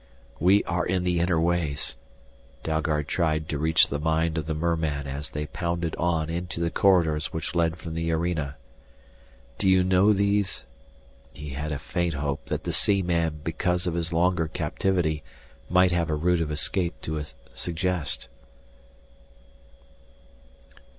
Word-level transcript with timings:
"We 0.39 0.63
are 0.63 0.83
in 0.83 1.03
the 1.03 1.19
inner 1.19 1.39
ways," 1.39 1.95
Dalgard 2.63 3.07
tried 3.07 3.47
to 3.49 3.59
reach 3.59 3.85
the 3.85 3.99
mind 3.99 4.35
of 4.39 4.47
the 4.47 4.55
merman 4.55 5.05
as 5.05 5.29
they 5.29 5.45
pounded 5.45 5.95
on 5.97 6.27
into 6.27 6.59
the 6.59 6.71
corridors 6.71 7.31
which 7.31 7.53
led 7.53 7.77
from 7.77 7.93
the 7.93 8.11
arena. 8.11 8.55
"Do 9.59 9.69
you 9.69 9.83
know 9.83 10.11
these" 10.11 10.65
He 11.33 11.49
had 11.49 11.71
a 11.71 11.77
faint 11.77 12.15
hope 12.15 12.47
that 12.47 12.63
the 12.63 12.73
sea 12.73 13.03
man 13.03 13.41
because 13.43 13.85
of 13.85 13.93
his 13.93 14.11
longer 14.11 14.47
captivity 14.47 15.21
might 15.69 15.91
have 15.91 16.09
a 16.09 16.15
route 16.15 16.41
of 16.41 16.51
escape 16.51 16.99
to 17.01 17.23
suggest. 17.53 18.27